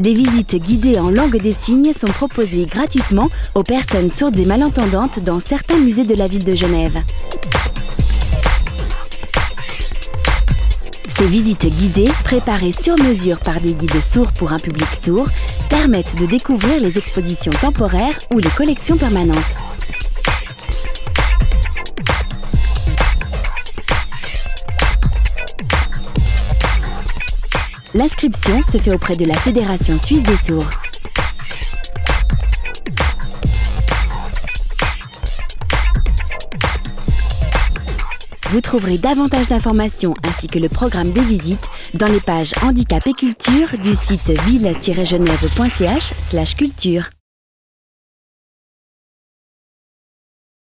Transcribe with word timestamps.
Des 0.00 0.14
visites 0.14 0.56
guidées 0.56 0.98
en 0.98 1.10
langue 1.10 1.36
des 1.36 1.52
signes 1.52 1.92
sont 1.92 2.08
proposées 2.08 2.64
gratuitement 2.64 3.28
aux 3.54 3.62
personnes 3.62 4.08
sourdes 4.08 4.38
et 4.38 4.46
malentendantes 4.46 5.22
dans 5.22 5.40
certains 5.40 5.76
musées 5.76 6.04
de 6.04 6.14
la 6.14 6.26
ville 6.26 6.42
de 6.42 6.54
Genève. 6.54 7.02
Ces 11.06 11.26
visites 11.26 11.66
guidées, 11.66 12.10
préparées 12.24 12.72
sur 12.72 12.96
mesure 12.96 13.40
par 13.40 13.60
des 13.60 13.74
guides 13.74 14.02
sourds 14.02 14.32
pour 14.32 14.54
un 14.54 14.58
public 14.58 14.88
sourd, 14.94 15.28
permettent 15.68 16.18
de 16.18 16.24
découvrir 16.24 16.80
les 16.80 16.96
expositions 16.96 17.52
temporaires 17.60 18.18
ou 18.32 18.38
les 18.38 18.48
collections 18.48 18.96
permanentes. 18.96 19.36
L'inscription 27.92 28.62
se 28.62 28.78
fait 28.78 28.94
auprès 28.94 29.16
de 29.16 29.24
la 29.24 29.34
Fédération 29.34 29.98
suisse 29.98 30.22
des 30.22 30.36
sourds. 30.36 30.70
Vous 38.50 38.60
trouverez 38.60 38.98
davantage 38.98 39.48
d'informations 39.48 40.14
ainsi 40.22 40.46
que 40.46 40.60
le 40.60 40.68
programme 40.68 41.10
des 41.10 41.24
visites 41.24 41.68
dans 41.94 42.08
les 42.08 42.20
pages 42.20 42.52
Handicap 42.62 43.04
et 43.08 43.12
Culture 43.12 43.76
du 43.78 43.92
site 43.92 44.30
ville-genève.ch 44.46 46.56
culture. 46.56 47.10